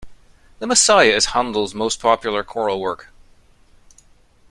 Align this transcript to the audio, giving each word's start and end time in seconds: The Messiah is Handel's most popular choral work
The 0.57 0.65
Messiah 0.65 1.11
is 1.15 1.27
Handel's 1.27 1.75
most 1.75 1.99
popular 2.01 2.43
choral 2.43 2.79
work 2.81 3.09